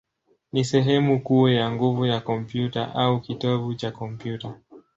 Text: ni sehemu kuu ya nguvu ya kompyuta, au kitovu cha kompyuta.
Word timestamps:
ni 0.51 0.65
sehemu 0.65 1.21
kuu 1.23 1.49
ya 1.49 1.71
nguvu 1.71 2.05
ya 2.05 2.21
kompyuta, 2.21 2.95
au 2.95 3.19
kitovu 3.21 3.73
cha 3.75 3.91
kompyuta. 3.91 4.57